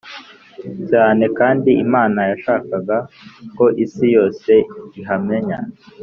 cyane. 0.89 1.23
kandi 1.39 1.69
imana 1.85 2.19
yashakaga 2.31 2.97
ko 3.57 3.65
isi 3.83 4.05
yose 4.15 4.51
ihamenya 4.99 5.59